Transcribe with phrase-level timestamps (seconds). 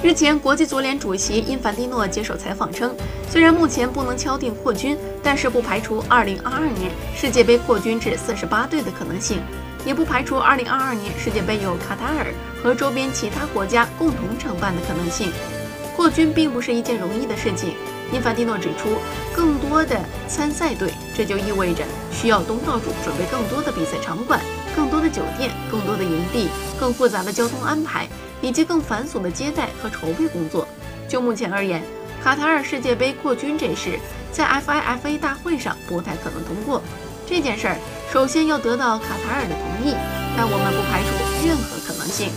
[0.00, 2.94] 日前，国际足联主席因凡蒂诺接受采访称，
[3.28, 6.38] 虽然目前不能敲定扩军，但是不排除2022
[6.78, 9.40] 年世界杯扩军至48队的可能性，
[9.84, 12.32] 也不排除2022年世界杯由卡塔尔
[12.62, 15.32] 和周边其他国家共同承办的可能性。
[15.96, 17.74] 扩军并不是一件容易的事情。
[18.12, 18.96] 因凡蒂诺指出，
[19.34, 24.40] 更多的参赛队，这就意味着需要东道主准备更多的比赛场馆、
[24.76, 28.08] 更多的酒店、更多的营地、更复杂的交通安排。
[28.40, 30.66] 以及更繁琐的接待和筹备工作。
[31.08, 31.82] 就目前而言，
[32.22, 33.98] 卡塔尔世界杯扩军这事
[34.30, 36.82] 在 FIFA 大会上不太可能通过。
[37.26, 37.76] 这件事儿
[38.10, 39.94] 首先要得到卡塔尔的同意，
[40.36, 42.30] 但我们不排除任何可能性。